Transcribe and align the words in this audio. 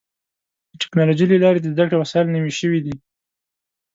د 0.71 0.71
ټکنالوجۍ 0.81 1.25
له 1.29 1.37
لارې 1.43 1.59
د 1.61 1.67
زدهکړې 1.73 1.97
وسایل 2.01 2.27
نوي 2.35 2.53
شوي 2.59 2.79
دي. 2.85 2.95